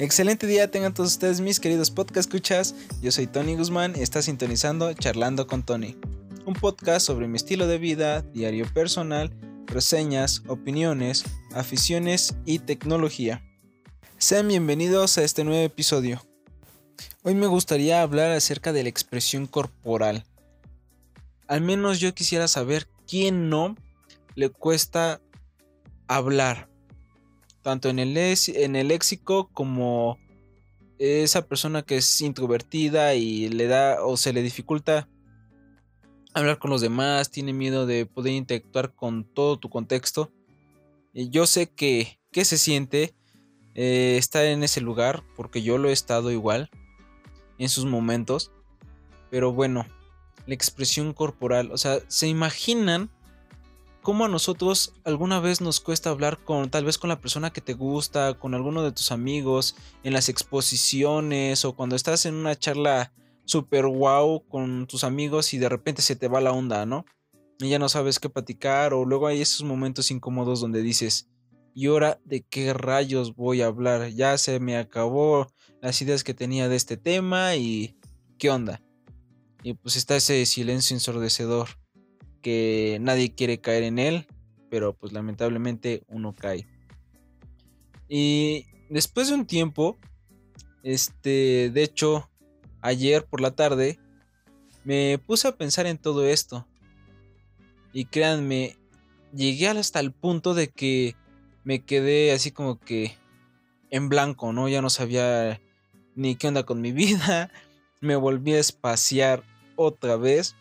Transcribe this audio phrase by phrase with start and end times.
[0.00, 2.74] Excelente día tengan todos ustedes mis queridos podcast escuchas.
[3.02, 5.94] Yo soy Tony Guzmán y está sintonizando Charlando con Tony.
[6.46, 9.30] Un podcast sobre mi estilo de vida, diario personal,
[9.66, 11.24] reseñas, opiniones,
[11.54, 13.44] aficiones y tecnología.
[14.16, 16.24] Sean bienvenidos a este nuevo episodio.
[17.22, 20.24] Hoy me gustaría hablar acerca de la expresión corporal.
[21.46, 23.76] Al menos yo quisiera saber quién no
[24.34, 25.20] le cuesta
[26.08, 26.69] hablar
[27.62, 30.18] tanto en el, en el léxico como
[30.98, 35.08] esa persona que es introvertida y le da o se le dificulta
[36.34, 40.30] hablar con los demás, tiene miedo de poder interactuar con todo tu contexto.
[41.12, 43.14] Y yo sé que, que se siente
[43.74, 46.70] eh, estar en ese lugar, porque yo lo he estado igual
[47.58, 48.52] en sus momentos.
[49.30, 49.86] Pero bueno,
[50.46, 53.10] la expresión corporal, o sea, ¿se imaginan
[54.02, 57.60] cómo a nosotros alguna vez nos cuesta hablar con tal vez con la persona que
[57.60, 62.58] te gusta, con alguno de tus amigos, en las exposiciones o cuando estás en una
[62.58, 63.12] charla
[63.44, 67.04] super wow con tus amigos y de repente se te va la onda, ¿no?
[67.58, 71.28] Y ya no sabes qué platicar o luego hay esos momentos incómodos donde dices,
[71.74, 74.08] ¿y ahora de qué rayos voy a hablar?
[74.10, 75.48] Ya se me acabó
[75.82, 77.96] las ideas que tenía de este tema y
[78.38, 78.80] ¿qué onda?
[79.62, 81.79] Y pues está ese silencio ensordecedor
[82.40, 84.26] que nadie quiere caer en él,
[84.70, 86.66] pero pues lamentablemente uno cae.
[88.08, 89.98] Y después de un tiempo,
[90.82, 92.28] este, de hecho,
[92.80, 93.98] ayer por la tarde,
[94.84, 96.66] me puse a pensar en todo esto.
[97.92, 98.76] Y créanme,
[99.34, 101.16] llegué hasta el punto de que
[101.64, 103.16] me quedé así como que
[103.90, 104.68] en blanco, ¿no?
[104.68, 105.60] Ya no sabía
[106.14, 107.50] ni qué onda con mi vida.
[108.00, 109.42] Me volví a espaciar
[109.76, 110.56] otra vez.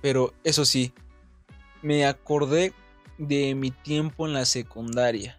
[0.00, 0.92] Pero eso sí,
[1.82, 2.72] me acordé
[3.18, 5.38] de mi tiempo en la secundaria.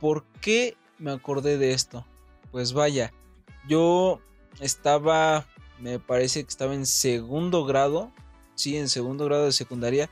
[0.00, 2.04] ¿Por qué me acordé de esto?
[2.50, 3.12] Pues vaya,
[3.68, 4.20] yo
[4.60, 5.46] estaba,
[5.78, 8.12] me parece que estaba en segundo grado,
[8.54, 10.10] sí, en segundo grado de secundaria,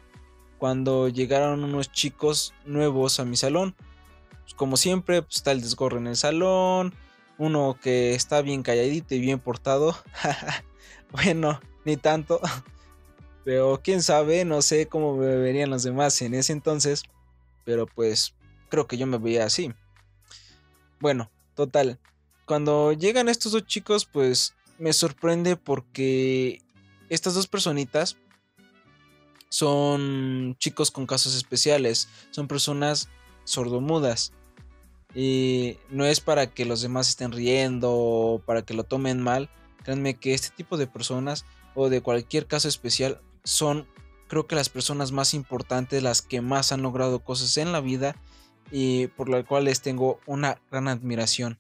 [0.59, 3.75] cuando llegaron unos chicos nuevos a mi salón.
[4.43, 6.95] Pues, como siempre, pues, está el desgorro en el salón,
[7.39, 9.97] uno que está bien calladito y bien portado.
[11.11, 12.41] bueno, ni tanto.
[13.45, 17.03] Pero quién sabe, no sé cómo me verían los demás en ese entonces.
[17.65, 18.35] Pero pues
[18.69, 19.73] creo que yo me veía así.
[21.01, 21.99] Bueno, total.
[22.45, 26.63] Cuando llegan estos dos chicos, pues me sorprende porque
[27.09, 28.17] estas dos personitas
[29.49, 32.09] son chicos con casos especiales.
[32.31, 33.09] Son personas
[33.45, 34.33] sordomudas.
[35.15, 39.51] Y no es para que los demás estén riendo o para que lo tomen mal.
[39.83, 43.87] Créanme que este tipo de personas o de cualquier caso especial son
[44.31, 48.15] creo que las personas más importantes, las que más han logrado cosas en la vida
[48.71, 51.59] y por las cuales tengo una gran admiración.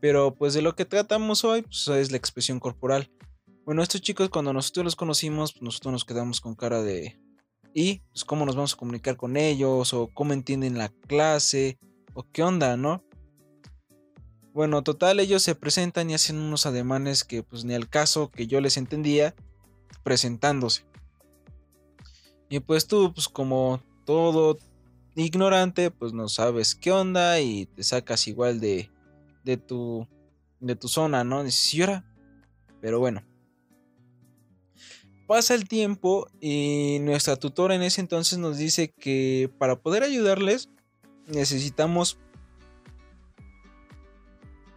[0.00, 3.10] Pero pues de lo que tratamos hoy pues, es la expresión corporal.
[3.66, 7.20] Bueno, estos chicos cuando nosotros los conocimos, pues, nosotros nos quedamos con cara de...
[7.74, 8.00] ¿Y?
[8.10, 11.78] Pues cómo nos vamos a comunicar con ellos o cómo entienden la clase
[12.14, 13.04] o qué onda, ¿no?
[14.54, 18.46] Bueno, total, ellos se presentan y hacen unos ademanes que pues ni al caso que
[18.46, 19.34] yo les entendía
[20.02, 20.84] presentándose.
[22.52, 24.58] Y pues tú, pues como todo
[25.14, 28.90] ignorante, pues no sabes qué onda y te sacas igual de,
[29.42, 30.06] de, tu,
[30.60, 31.44] de tu zona, ¿no?
[31.44, 31.82] Dices, ¿y
[32.82, 33.22] Pero bueno.
[35.26, 40.68] Pasa el tiempo y nuestra tutora en ese entonces nos dice que para poder ayudarles
[41.28, 42.18] necesitamos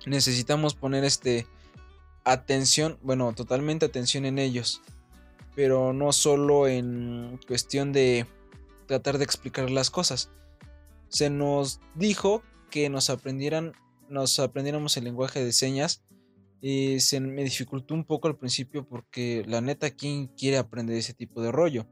[0.05, 1.45] necesitamos poner este
[2.23, 4.81] atención, bueno, totalmente atención en ellos
[5.55, 8.25] pero no solo en cuestión de
[8.87, 10.31] tratar de explicar las cosas.
[11.07, 13.73] Se nos dijo que nos aprendieran,
[14.09, 16.03] nos aprendiéramos el lenguaje de señas
[16.61, 21.13] y se me dificultó un poco al principio porque la neta, ¿quién quiere aprender ese
[21.13, 21.87] tipo de rollo?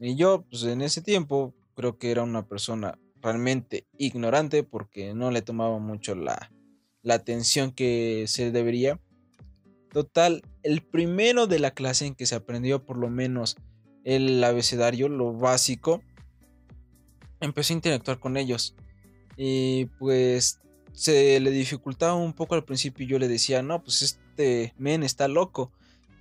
[0.00, 5.30] Y yo, pues en ese tiempo, creo que era una persona realmente ignorante porque no
[5.30, 6.52] le tomaba mucho la,
[7.02, 9.00] la atención que se debería.
[9.94, 13.56] Total, el primero de la clase en que se aprendió por lo menos
[14.02, 16.02] el abecedario, lo básico,
[17.38, 18.74] empecé a interactuar con ellos.
[19.36, 20.58] Y pues
[20.92, 25.28] se le dificultaba un poco al principio yo le decía, no, pues este men está
[25.28, 25.70] loco.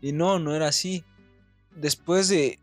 [0.04, 1.04] Y no, no era así.
[1.76, 2.60] Después de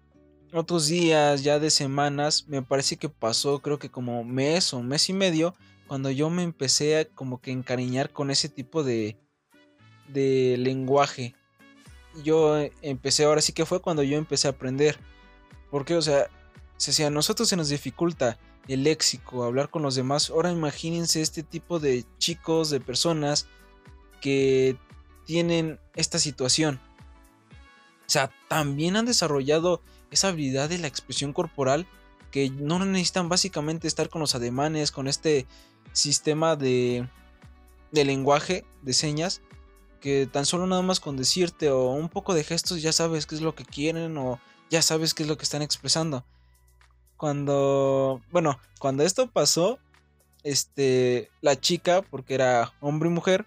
[0.53, 5.09] otros días, ya de semanas, me parece que pasó creo que como mes o mes
[5.09, 5.57] y medio,
[5.89, 9.17] cuando yo me empecé a como que encariñar con ese tipo de,
[10.13, 11.35] de lenguaje.
[12.25, 14.99] Yo empecé, ahora sí que fue cuando yo empecé a aprender.
[15.71, 16.29] Porque, o sea,
[16.77, 21.43] si a nosotros se nos dificulta el léxico, hablar con los demás, ahora imagínense este
[21.43, 23.47] tipo de chicos, de personas
[24.21, 24.77] que
[25.25, 26.81] tienen esta situación.
[28.07, 31.87] O sea, también han desarrollado esa habilidad de la expresión corporal
[32.31, 35.47] que no necesitan básicamente estar con los ademanes, con este
[35.93, 37.09] sistema de,
[37.93, 39.43] de lenguaje, de señas,
[40.01, 43.35] que tan solo nada más con decirte o un poco de gestos ya sabes qué
[43.35, 46.25] es lo que quieren o ya sabes qué es lo que están expresando.
[47.17, 49.79] Cuando, bueno, cuando esto pasó,
[50.43, 53.47] este, la chica, porque era hombre y mujer,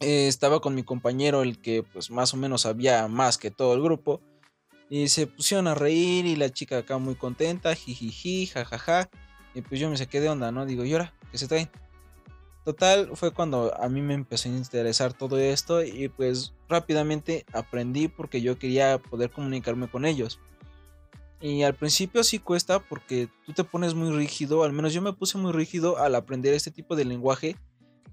[0.00, 3.74] eh, estaba con mi compañero, el que pues más o menos sabía más que todo
[3.74, 4.20] el grupo,
[4.88, 9.10] y se pusieron a reír y la chica acá muy contenta, jijiji, jajaja,
[9.54, 10.66] y pues yo me saqué de onda, ¿no?
[10.66, 11.12] Digo, ¿y ahora?
[11.32, 11.68] ¿Qué se traen?
[12.64, 18.08] Total, fue cuando a mí me empezó a interesar todo esto y pues rápidamente aprendí
[18.08, 20.40] porque yo quería poder comunicarme con ellos.
[21.40, 25.14] Y al principio sí cuesta porque tú te pones muy rígido, al menos yo me
[25.14, 27.56] puse muy rígido al aprender este tipo de lenguaje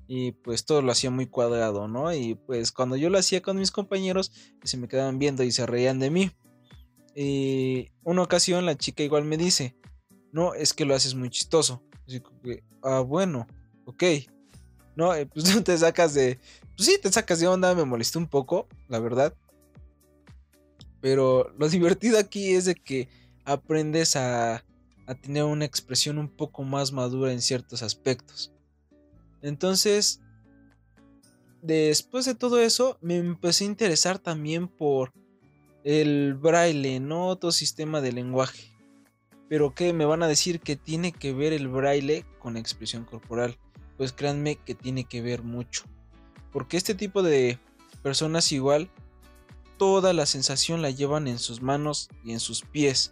[0.07, 2.13] y pues todo lo hacía muy cuadrado, ¿no?
[2.13, 4.31] Y pues cuando yo lo hacía con mis compañeros
[4.63, 6.31] se me quedaban viendo y se reían de mí.
[7.13, 9.75] Y una ocasión la chica igual me dice,
[10.31, 11.83] no, es que lo haces muy chistoso.
[12.07, 13.45] Así que, ah, bueno,
[13.85, 14.03] ok.
[14.97, 16.39] No, eh, pues te sacas de.
[16.75, 19.33] Pues sí, te sacas de onda, me molestó un poco, la verdad.
[20.99, 23.07] Pero lo divertido aquí es de que
[23.45, 24.65] aprendes a,
[25.05, 28.51] a tener una expresión un poco más madura en ciertos aspectos.
[29.44, 30.19] Entonces,
[31.61, 35.13] después de todo eso, me empecé a interesar también por
[35.83, 38.73] el braille, no otro sistema de lenguaje.
[39.47, 43.57] Pero que me van a decir que tiene que ver el braille con expresión corporal
[43.97, 45.83] pues créanme que tiene que ver mucho.
[46.51, 47.59] Porque este tipo de
[48.01, 48.89] personas igual,
[49.77, 53.11] toda la sensación la llevan en sus manos y en sus pies.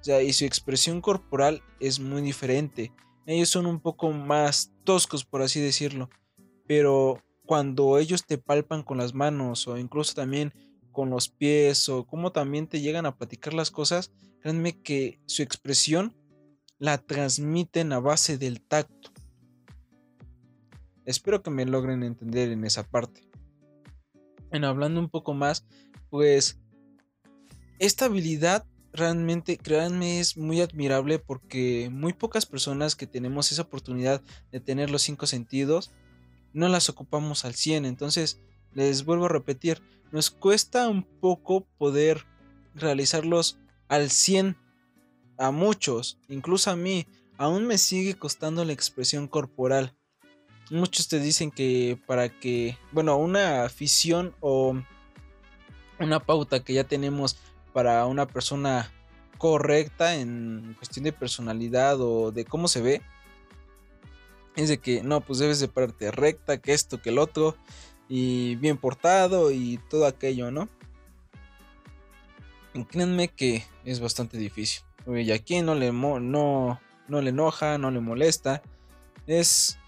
[0.00, 2.92] O sea, y su expresión corporal es muy diferente.
[3.26, 6.08] Ellos son un poco más toscos, por así decirlo.
[6.66, 10.52] Pero cuando ellos te palpan con las manos o incluso también
[10.92, 15.42] con los pies o como también te llegan a platicar las cosas, créanme que su
[15.42, 16.14] expresión
[16.78, 19.10] la transmiten a base del tacto.
[21.06, 23.22] Espero que me logren entender en esa parte.
[24.50, 25.64] En hablando un poco más,
[26.10, 26.60] pues
[27.78, 34.22] esta habilidad realmente, créanme, es muy admirable porque muy pocas personas que tenemos esa oportunidad
[34.50, 35.92] de tener los cinco sentidos
[36.52, 37.84] no las ocupamos al 100.
[37.84, 38.40] Entonces,
[38.72, 42.24] les vuelvo a repetir, nos cuesta un poco poder
[42.74, 44.56] realizarlos al 100
[45.38, 47.06] a muchos, incluso a mí,
[47.36, 49.94] aún me sigue costando la expresión corporal.
[50.70, 54.76] Muchos te dicen que para que, bueno, una afición o
[56.00, 57.36] una pauta que ya tenemos
[57.72, 58.92] para una persona
[59.38, 63.02] correcta en cuestión de personalidad o de cómo se ve,
[64.56, 67.56] es de que no, pues debes de pararte recta, que esto, que el otro,
[68.08, 70.68] y bien portado y todo aquello, ¿no?
[72.88, 74.82] Créanme que es bastante difícil.
[75.06, 78.62] Y aquí no le, no, no le enoja, no le molesta.
[79.26, 79.78] Es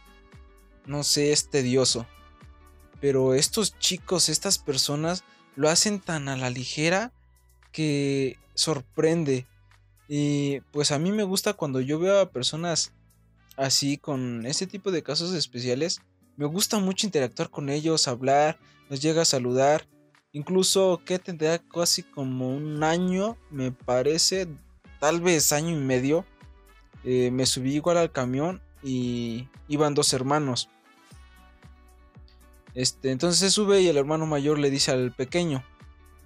[0.89, 2.07] no sé, es tedioso.
[3.01, 5.23] Pero estos chicos, estas personas,
[5.55, 7.13] lo hacen tan a la ligera
[7.71, 9.47] que sorprende.
[10.09, 12.93] Y pues a mí me gusta cuando yo veo a personas
[13.57, 16.01] así con este tipo de casos especiales.
[16.37, 19.87] Me gusta mucho interactuar con ellos, hablar, nos llega a saludar.
[20.33, 24.49] Incluso que tendrá casi como un año, me parece,
[25.01, 26.25] tal vez año y medio.
[27.05, 30.69] Eh, me subí igual al camión y iban dos hermanos.
[32.79, 35.65] Este, entonces se sube y el hermano mayor le dice al pequeño,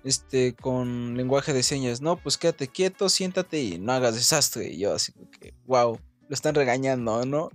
[0.05, 4.71] este, con lenguaje de señas, no, pues quédate quieto, siéntate y no hagas desastre.
[4.71, 7.49] Y yo así que, wow, lo están regañando, ¿no?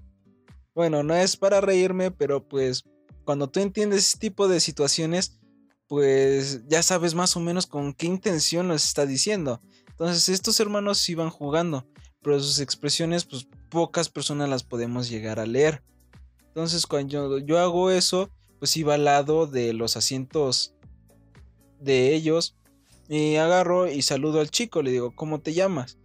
[0.73, 2.85] Bueno, no es para reírme, pero pues
[3.23, 5.39] cuando tú entiendes ese tipo de situaciones,
[5.87, 9.61] pues ya sabes más o menos con qué intención nos está diciendo.
[9.89, 11.87] Entonces estos hermanos iban jugando,
[12.23, 15.83] pero sus expresiones, pues pocas personas las podemos llegar a leer.
[16.47, 20.73] Entonces cuando yo hago eso, pues iba al lado de los asientos
[21.79, 22.57] de ellos
[23.09, 25.97] y agarro y saludo al chico, le digo, ¿cómo te llamas?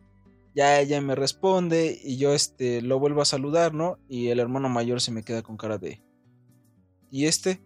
[0.55, 3.99] Ya ella me responde y yo este lo vuelvo a saludar, ¿no?
[4.09, 6.03] Y el hermano mayor se me queda con cara de
[7.11, 7.63] ¿Y este?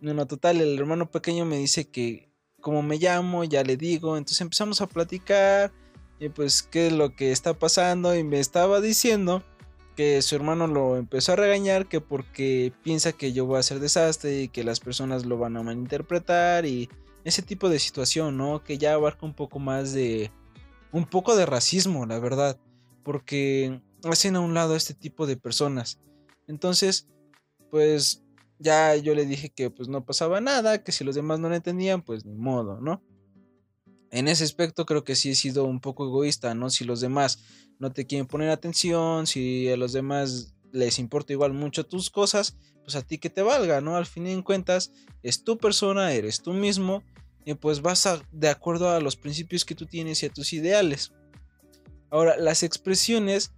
[0.00, 4.40] No, total, el hermano pequeño me dice que como me llamo, ya le digo, entonces
[4.40, 5.72] empezamos a platicar
[6.18, 9.42] y pues qué es lo que está pasando y me estaba diciendo
[9.96, 13.80] que su hermano lo empezó a regañar que porque piensa que yo voy a hacer
[13.80, 16.88] desastre y que las personas lo van a malinterpretar y
[17.24, 18.62] ese tipo de situación, ¿no?
[18.62, 20.30] Que ya abarca un poco más de
[20.92, 22.58] un poco de racismo, la verdad,
[23.02, 25.98] porque hacen a un lado a este tipo de personas.
[26.46, 27.08] Entonces,
[27.70, 28.22] pues
[28.58, 31.54] ya yo le dije que pues no pasaba nada, que si los demás no lo
[31.54, 33.02] entendían, pues ni modo, ¿no?
[34.16, 36.70] En ese aspecto creo que sí he sido un poco egoísta, ¿no?
[36.70, 37.38] Si los demás
[37.78, 42.56] no te quieren poner atención, si a los demás les importa igual mucho tus cosas,
[42.82, 43.94] pues a ti que te valga, ¿no?
[43.94, 44.90] Al fin de cuentas,
[45.22, 47.02] es tu persona, eres tú mismo,
[47.44, 51.12] y pues vas de acuerdo a los principios que tú tienes y a tus ideales.
[52.08, 53.52] Ahora, las expresiones,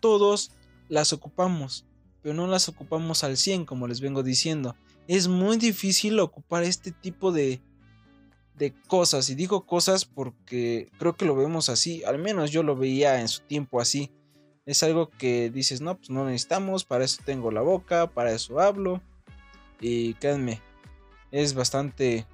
[0.00, 0.52] todos
[0.88, 1.88] las ocupamos,
[2.22, 4.76] pero no las ocupamos al 100, como les vengo diciendo.
[5.08, 7.60] Es muy difícil ocupar este tipo de,
[8.56, 12.76] de cosas, y digo cosas porque creo que lo vemos así, al menos yo lo
[12.76, 14.10] veía en su tiempo así
[14.66, 18.60] es algo que dices, no, pues no necesitamos, para eso tengo la boca, para eso
[18.60, 19.00] hablo.
[19.80, 20.60] Y créanme,
[21.30, 22.26] es bastante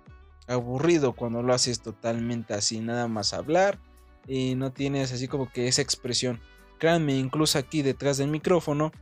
[0.49, 3.79] aburrido cuando lo haces totalmente así, nada más hablar
[4.27, 6.41] y no tienes así como que esa expresión.
[6.79, 8.93] Créanme, incluso aquí detrás del micrófono,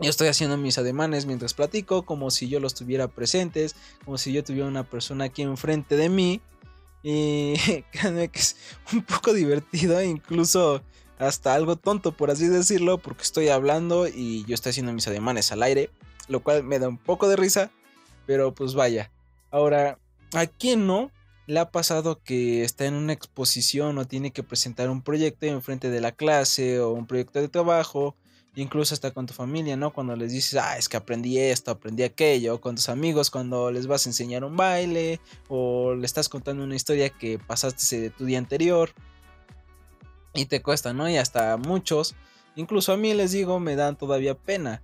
[0.00, 3.74] yo estoy haciendo mis ademanes mientras platico, como si yo los tuviera presentes,
[4.04, 6.40] como si yo tuviera una persona aquí enfrente de mí.
[7.02, 7.54] Y
[7.92, 8.56] créanme que es
[8.92, 10.82] un poco divertido, incluso
[11.18, 15.50] hasta algo tonto, por así decirlo, porque estoy hablando y yo estoy haciendo mis ademanes
[15.50, 15.90] al aire,
[16.28, 17.70] lo cual me da un poco de risa,
[18.26, 19.10] pero pues vaya.
[19.50, 19.98] Ahora,
[20.34, 21.10] ¿a quién no
[21.46, 25.62] le ha pasado que está en una exposición o tiene que presentar un proyecto en
[25.62, 28.14] frente de la clase o un proyecto de trabajo?
[28.58, 29.92] Incluso hasta con tu familia, ¿no?
[29.92, 33.86] Cuando les dices, ah, es que aprendí esto, aprendí aquello, con tus amigos cuando les
[33.86, 38.24] vas a enseñar un baile o le estás contando una historia que pasaste de tu
[38.24, 38.90] día anterior
[40.34, 41.08] y te cuesta, ¿no?
[41.08, 42.16] Y hasta muchos,
[42.56, 44.82] incluso a mí les digo, me dan todavía pena.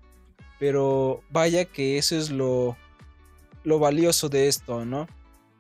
[0.61, 2.77] Pero vaya que eso es lo,
[3.65, 5.09] lo valioso de esto, ¿no?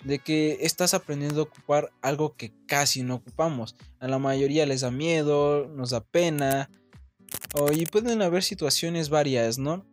[0.04, 3.74] De que estás aprendiendo a ocupar algo que casi no ocupamos.
[3.98, 6.70] A la mayoría les da miedo, nos da pena.
[7.72, 9.86] Y pueden haber situaciones varias, ¿no?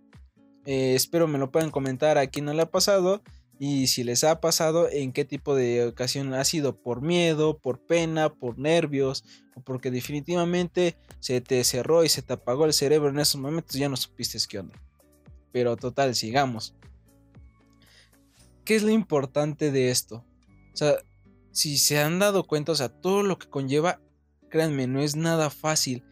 [0.66, 3.24] Eh, espero me lo puedan comentar a quien no le ha pasado
[3.60, 7.80] y si les ha pasado en qué tipo de ocasión ha sido por miedo, por
[7.86, 9.24] pena, por nervios
[9.56, 13.76] o porque definitivamente se te cerró y se te apagó el cerebro en esos momentos
[13.76, 14.74] ya no supiste qué onda.
[15.52, 16.74] Pero total, sigamos.
[18.66, 20.24] ¿Qué es lo importante de esto?
[20.74, 20.96] O sea,
[21.52, 24.00] si se han dado cuenta, o sea, todo lo que conlleva,
[24.50, 26.04] créanme, no es nada fácil.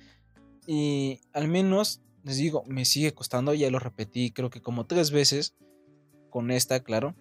[0.71, 5.09] Y al menos, les digo, me sigue costando, ya lo repetí creo que como tres
[5.09, 5.55] veces,
[6.29, 7.15] con esta, claro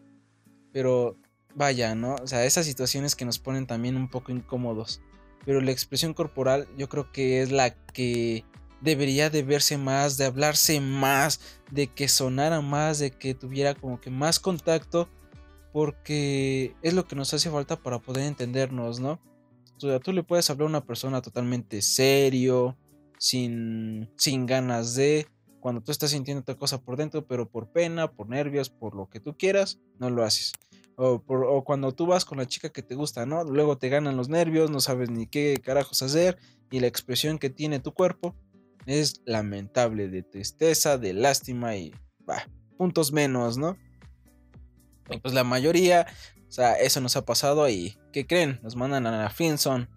[0.72, 1.16] pero
[1.54, 2.16] vaya, ¿no?
[2.22, 5.00] O sea, esas situaciones que nos ponen también un poco incómodos.
[5.44, 8.44] Pero la expresión corporal yo creo que es la que
[8.80, 11.40] debería de verse más, de hablarse más,
[11.70, 15.08] de que sonara más, de que tuviera como que más contacto,
[15.72, 19.20] porque es lo que nos hace falta para poder entendernos, ¿no?
[19.76, 22.76] O sea, tú le puedes hablar a una persona totalmente serio,
[23.18, 25.26] sin, sin ganas de,
[25.60, 29.08] cuando tú estás sintiendo otra cosa por dentro, pero por pena, por nervios, por lo
[29.08, 30.52] que tú quieras, no lo haces.
[30.96, 31.22] O,
[31.64, 33.44] cuando tú vas con la chica que te gusta, ¿no?
[33.44, 36.38] Luego te ganan los nervios, no sabes ni qué carajos hacer
[36.72, 38.34] y la expresión que tiene tu cuerpo
[38.84, 41.94] es lamentable, de tristeza, de lástima y,
[42.24, 43.76] bah, puntos menos, ¿no?
[45.10, 46.06] Y pues la mayoría,
[46.48, 48.58] o sea, eso nos ha pasado y, ¿qué creen?
[48.62, 49.88] Nos mandan a la Finson.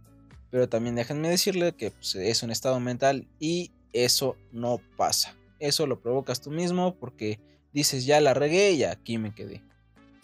[0.51, 5.35] Pero también déjenme decirle que pues, es un estado mental y eso no pasa.
[5.59, 7.39] Eso lo provocas tú mismo porque
[7.73, 9.63] dices ya la regué y aquí me quedé.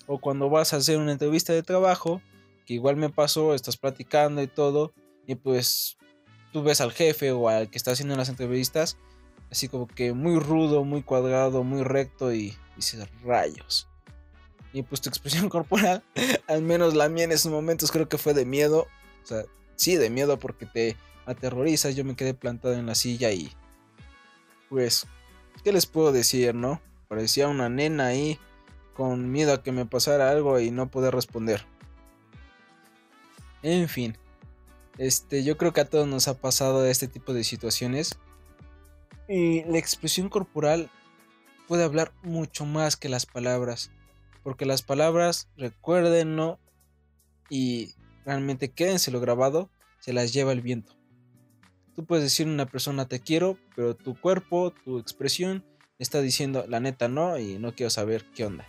[0.05, 2.22] O cuando vas a hacer una entrevista de trabajo,
[2.65, 4.93] que igual me pasó, estás platicando y todo,
[5.25, 5.98] y pues
[6.51, 8.98] tú ves al jefe o al que está haciendo las entrevistas,
[9.51, 13.88] así como que muy rudo, muy cuadrado, muy recto y dices rayos.
[14.74, 16.03] Y pues tu expresión corporal,
[16.48, 18.88] al menos la mía en esos momentos creo que fue de miedo.
[19.24, 19.43] O sea,
[19.77, 21.96] sí, de miedo porque te aterrorizas.
[21.96, 23.51] Yo me quedé plantado en la silla y
[24.67, 25.07] pues
[25.63, 26.81] ¿Qué les puedo decir, no?
[27.07, 28.39] Parecía una nena ahí
[28.93, 31.65] con miedo a que me pasara algo y no poder responder.
[33.63, 34.17] En fin,
[34.98, 38.17] este, yo creo que a todos nos ha pasado este tipo de situaciones.
[39.27, 40.89] Y la expresión corporal
[41.67, 43.91] puede hablar mucho más que las palabras.
[44.43, 46.60] Porque las palabras, recuérdenlo
[47.50, 47.93] y
[48.27, 50.93] realmente quédenselo grabado, se las lleva el viento.
[51.96, 55.65] Tú puedes decir a una persona te quiero, pero tu cuerpo, tu expresión
[55.98, 58.67] está diciendo la neta no y no quiero saber qué onda.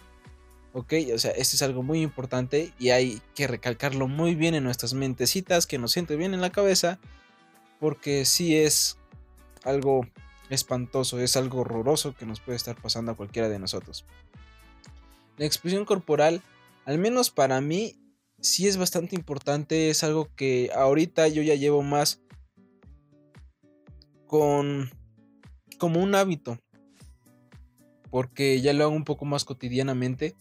[0.73, 4.63] Ok, o sea, esto es algo muy importante y hay que recalcarlo muy bien en
[4.63, 7.01] nuestras mentecitas, que nos siente bien en la cabeza,
[7.81, 8.97] porque sí es
[9.65, 10.07] algo
[10.51, 14.05] espantoso, es algo horroroso que nos puede estar pasando a cualquiera de nosotros.
[15.37, 16.43] La expresión corporal,
[16.85, 17.98] al menos para mí,
[18.41, 22.21] sí es bastante importante, es algo que ahorita yo ya llevo más
[24.27, 24.91] con
[25.79, 26.59] como un hábito,
[28.11, 30.35] porque ya lo hago un poco más cotidianamente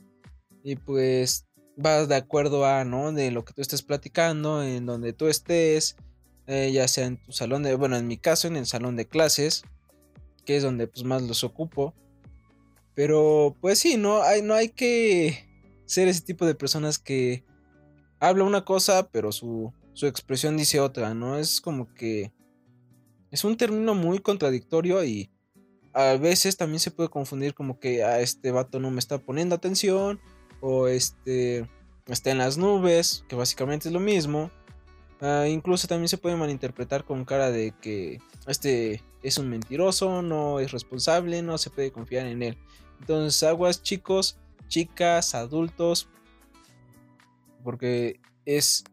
[0.64, 3.12] y pues vas de acuerdo a, ¿no?
[3.14, 5.96] De lo que tú estés platicando, en donde tú estés,
[6.48, 9.08] eh, ya sea en tu salón de, bueno, en mi caso, en el salón de
[9.08, 9.64] clases,
[10.44, 11.94] que es donde pues más los ocupo.
[12.96, 15.46] Pero pues sí, no hay, no hay que
[15.86, 17.44] ser ese tipo de personas que
[18.20, 21.38] habla una cosa, pero su, su expresión dice otra, ¿no?
[21.38, 22.32] Es como que
[23.32, 25.30] es un término muy contradictorio y
[25.94, 29.18] a veces también se puede confundir como que a ah, este vato no me está
[29.18, 30.20] poniendo atención
[30.62, 31.68] o este
[32.06, 34.52] está en las nubes, que básicamente es lo mismo.
[35.20, 40.60] Ah, incluso también se puede malinterpretar con cara de que este es un mentiroso, no
[40.60, 42.58] es responsable, no se puede confiar en él.
[43.00, 46.10] Entonces, aguas chicos, chicas, adultos,
[47.64, 48.84] porque es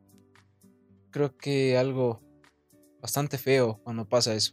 [1.10, 2.20] creo que algo
[3.00, 4.52] bastante feo cuando pasa eso.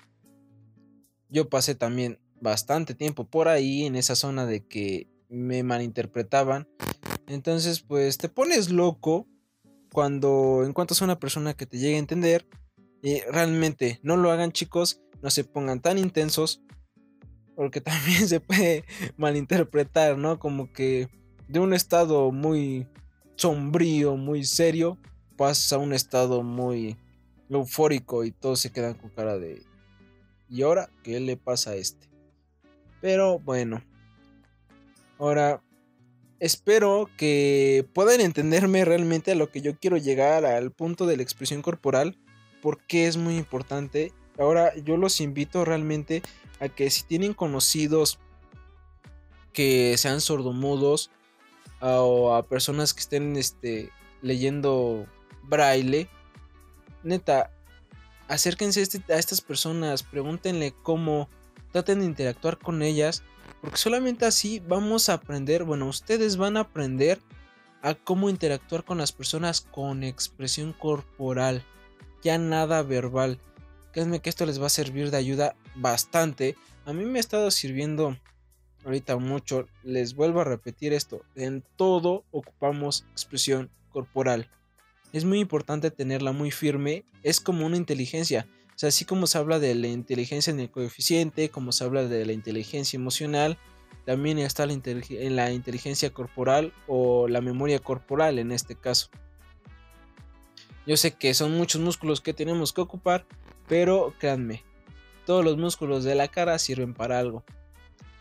[1.29, 6.67] Yo pasé también bastante tiempo por ahí en esa zona de que me malinterpretaban.
[7.27, 9.27] Entonces, pues te pones loco
[9.91, 12.45] cuando encuentras a una persona que te llegue a entender.
[13.01, 16.61] Y realmente no lo hagan chicos, no se pongan tan intensos.
[17.55, 18.83] Porque también se puede
[19.17, 20.37] malinterpretar, ¿no?
[20.37, 21.09] Como que
[21.47, 22.87] de un estado muy
[23.41, 24.97] sombrío, muy serio,
[25.35, 26.97] pasa a un estado muy
[27.49, 29.63] eufórico y todos se quedan con cara de...
[30.49, 32.09] ¿Y ahora qué le pasa a este?
[33.01, 33.81] Pero bueno,
[35.21, 35.61] Ahora,
[36.39, 41.21] espero que puedan entenderme realmente a lo que yo quiero llegar al punto de la
[41.21, 42.17] expresión corporal,
[42.59, 44.13] porque es muy importante.
[44.39, 46.23] Ahora, yo los invito realmente
[46.59, 48.17] a que si tienen conocidos
[49.53, 51.11] que sean sordomudos
[51.81, 53.89] o a personas que estén este,
[54.21, 55.07] leyendo
[55.43, 56.09] braille,
[57.03, 57.51] neta,
[58.27, 61.29] acérquense a, este, a estas personas, pregúntenle cómo,
[61.71, 63.23] traten de interactuar con ellas
[63.61, 67.19] porque solamente así vamos a aprender, bueno, ustedes van a aprender
[67.83, 71.63] a cómo interactuar con las personas con expresión corporal,
[72.23, 73.39] ya nada verbal.
[73.93, 76.55] Créanme que esto les va a servir de ayuda bastante.
[76.85, 78.17] A mí me ha estado sirviendo
[78.85, 79.67] ahorita mucho.
[79.83, 81.21] Les vuelvo a repetir esto.
[81.35, 84.49] En todo ocupamos expresión corporal.
[85.13, 87.03] Es muy importante tenerla muy firme.
[87.23, 88.47] Es como una inteligencia
[88.81, 92.25] sea, así como se habla de la inteligencia en el coeficiente, como se habla de
[92.25, 93.59] la inteligencia emocional,
[94.05, 99.09] también está la en la inteligencia corporal o la memoria corporal en este caso.
[100.87, 103.27] Yo sé que son muchos músculos que tenemos que ocupar,
[103.67, 104.63] pero créanme,
[105.27, 107.43] todos los músculos de la cara sirven para algo.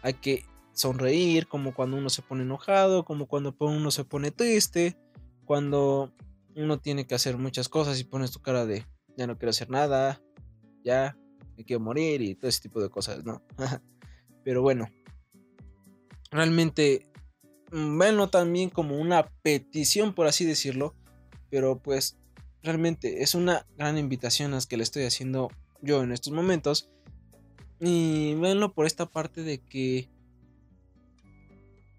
[0.03, 0.45] Hay que
[0.81, 4.97] sonreír, como cuando uno se pone enojado, como cuando uno se pone triste,
[5.45, 6.13] cuando
[6.57, 9.71] uno tiene que hacer muchas cosas y pones tu cara de ya no quiero hacer
[9.71, 10.23] nada,
[10.85, 11.17] ya
[11.57, 13.43] me quiero morir y todo ese tipo de cosas, ¿no?
[14.45, 14.89] Pero bueno,
[16.31, 17.07] realmente,
[17.71, 20.95] bueno, mm, también como una petición, por así decirlo,
[21.51, 22.17] pero pues
[22.63, 25.51] realmente es una gran invitación a las que le estoy haciendo
[25.83, 26.91] yo en estos momentos.
[27.81, 30.09] Y venlo por esta parte de que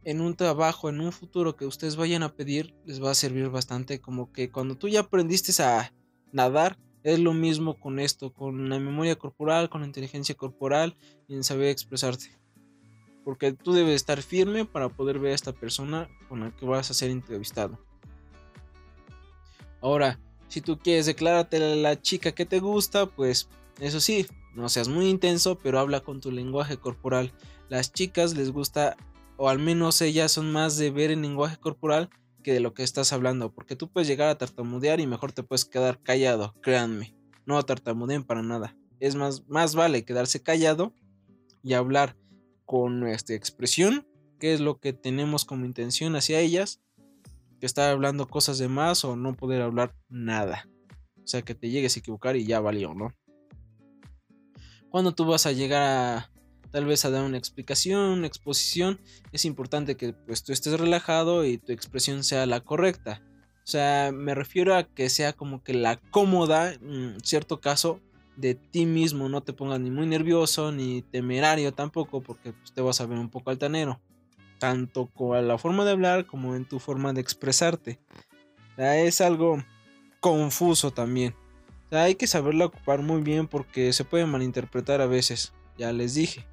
[0.03, 3.49] en un trabajo, en un futuro que ustedes vayan a pedir, les va a servir
[3.49, 4.01] bastante.
[4.01, 5.93] Como que cuando tú ya aprendiste a
[6.31, 11.35] nadar, es lo mismo con esto, con la memoria corporal, con la inteligencia corporal y
[11.35, 12.37] en saber expresarte.
[13.23, 16.89] Porque tú debes estar firme para poder ver a esta persona con la que vas
[16.89, 17.79] a ser entrevistado.
[19.81, 24.69] Ahora, si tú quieres declararte a la chica que te gusta, pues eso sí, no
[24.69, 27.31] seas muy intenso, pero habla con tu lenguaje corporal.
[27.69, 28.97] Las chicas les gusta,
[29.41, 32.11] o al menos ellas son más de ver el lenguaje corporal
[32.43, 35.41] que de lo que estás hablando, porque tú puedes llegar a tartamudear y mejor te
[35.41, 37.15] puedes quedar callado, créanme,
[37.47, 38.77] no tartamudeen para nada.
[38.99, 40.93] Es más, más vale quedarse callado
[41.63, 42.15] y hablar
[42.67, 44.05] con nuestra expresión,
[44.39, 46.79] que es lo que tenemos como intención hacia ellas,
[47.59, 50.69] que estar hablando cosas de más o no poder hablar nada.
[51.17, 53.11] O sea, que te llegues a equivocar y ya valió, ¿no?
[54.91, 56.30] Cuando tú vas a llegar a
[56.71, 58.99] tal vez a dar una explicación, una exposición,
[59.31, 63.21] es importante que pues tú estés relajado y tu expresión sea la correcta.
[63.63, 68.01] O sea, me refiero a que sea como que la cómoda, en cierto caso,
[68.35, 69.29] de ti mismo.
[69.29, 73.19] No te pongas ni muy nervioso ni temerario tampoco, porque pues, te vas a ver
[73.19, 74.01] un poco altanero.
[74.59, 77.99] Tanto con la forma de hablar como en tu forma de expresarte.
[78.73, 79.63] O sea, es algo
[80.19, 81.35] confuso también.
[81.87, 85.53] O sea, hay que saberlo ocupar muy bien porque se puede malinterpretar a veces.
[85.77, 86.45] Ya les dije.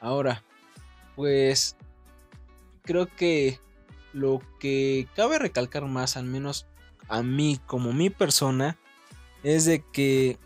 [0.00, 0.44] Ahora,
[1.16, 1.76] pues
[2.82, 3.60] creo que
[4.12, 6.66] lo que cabe recalcar más, al menos
[7.08, 8.78] a mí como mi persona,
[9.42, 10.38] es de que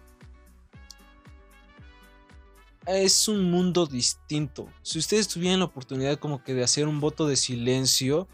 [2.87, 4.69] es un mundo distinto.
[4.83, 8.29] Si ustedes tuvieran la oportunidad como que de hacer un voto de silencio,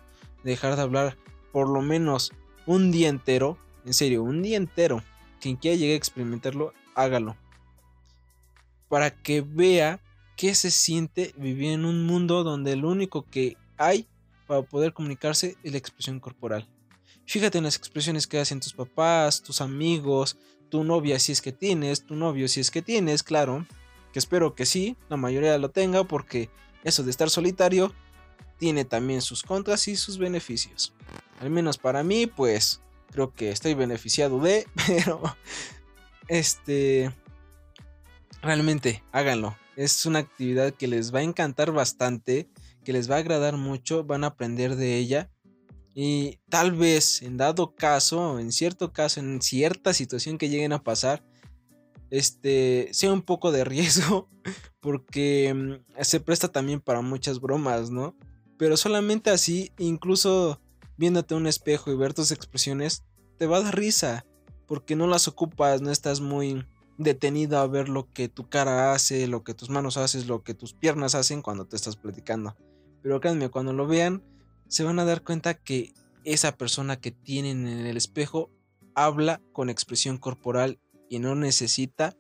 [0.45, 1.19] dejar de hablar
[1.53, 2.33] por lo menos
[2.67, 5.03] un día entero, en serio, un día entero,
[5.41, 7.37] quien quiera llegar a experimentarlo, hágalo.
[8.89, 10.01] Para que vea
[10.39, 14.09] qué se siente vivir en un mundo donde lo único que hay
[14.47, 16.69] para poder comunicarse es la expresión corporal.
[17.27, 20.39] Fíjate en las expresiones que hacen tus papás, tus amigos,
[20.71, 23.67] tu novia si es que tienes, tu novio si es que tienes, claro,
[24.13, 26.51] que espero que sí, la mayoría lo tenga porque
[26.85, 27.93] eso de estar solitario
[28.59, 30.95] tiene también sus contras y sus beneficios.
[31.41, 35.21] Al menos para mí, pues creo que estoy beneficiado de, pero
[36.29, 37.13] este
[38.41, 39.57] realmente háganlo.
[39.79, 42.51] Es una actividad que les va a encantar bastante,
[42.85, 45.31] que les va a agradar mucho, van a aprender de ella
[45.95, 50.83] y tal vez en dado caso, en cierto caso, en cierta situación que lleguen a
[50.85, 51.25] pasar,
[52.11, 54.29] este, sea un poco de riesgo,
[54.81, 58.17] porque mm, se presta también para muchas bromas, ¿no?
[58.59, 60.61] Pero solamente así, incluso
[60.97, 63.05] viéndote un espejo y ver tus expresiones,
[63.37, 64.25] te va a dar risa,
[64.67, 66.65] porque no las ocupas, no estás muy
[66.99, 70.53] detenido a ver lo que tu cara hace, lo que tus manos hacen, lo que
[70.53, 72.57] tus piernas hacen cuando te estás platicando.
[73.03, 74.23] Pero créanme, cuando lo vean,
[74.67, 78.51] se van a dar cuenta que esa persona que tienen en el espejo
[78.95, 82.15] habla con expresión corporal y no necesita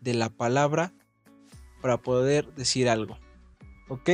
[0.00, 0.92] de la palabra
[1.80, 3.18] para poder decir algo.
[3.88, 4.10] ¿Ok?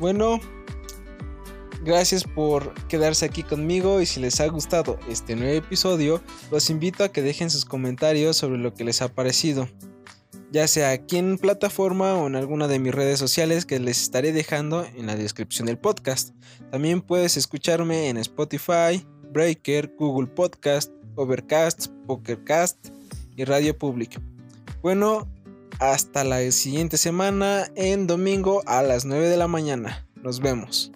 [0.00, 0.40] Bueno,
[1.84, 7.04] gracias por quedarse aquí conmigo y si les ha gustado este nuevo episodio, los invito
[7.04, 9.68] a que dejen sus comentarios sobre lo que les ha parecido
[10.52, 14.32] ya sea aquí en plataforma o en alguna de mis redes sociales que les estaré
[14.32, 16.34] dejando en la descripción del podcast.
[16.70, 22.88] También puedes escucharme en Spotify, Breaker, Google Podcast, Overcast, Pokercast
[23.36, 24.20] y Radio Public.
[24.82, 25.28] Bueno,
[25.78, 30.06] hasta la siguiente semana en domingo a las 9 de la mañana.
[30.16, 30.92] Nos vemos.